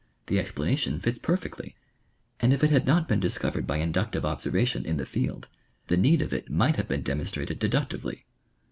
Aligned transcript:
The 0.25 0.39
explanation 0.39 0.99
fits 0.99 1.19
perfectly, 1.19 1.75
and 2.39 2.51
if 2.51 2.63
it 2.63 2.71
had 2.71 2.87
not 2.87 3.07
been 3.07 3.19
discovered 3.19 3.67
by 3.67 3.77
inductive 3.77 4.25
observation 4.25 4.83
in 4.83 4.97
the 4.97 5.05
field, 5.05 5.47
the 5.89 5.95
need 5.95 6.23
of 6.23 6.33
it 6.33 6.49
might 6.49 6.77
have 6.77 6.87
been 6.87 7.03
demonstrated 7.03 7.59
deductively. 7.59 8.25